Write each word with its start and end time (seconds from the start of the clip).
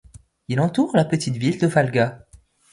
Il 0.47 0.59
entoure 0.59 0.95
la 0.97 1.05
petite 1.05 1.35
ville 1.37 1.59
de 1.59 1.67
Valga. 1.67 2.25